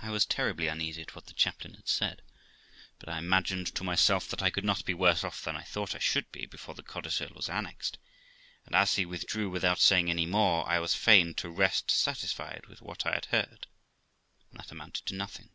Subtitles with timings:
[0.00, 2.22] I was terribly uneasy at what the chaplain had said,
[3.00, 5.92] but I imagined to myself that I could not be worse off than I thought
[5.92, 7.98] I should be before the codicil was annexed;
[8.64, 12.80] and, as he withdrew without saying any more, I was fain to rest satisfied with
[12.80, 13.66] what I had heard,
[14.52, 15.50] and that amounted to nothing.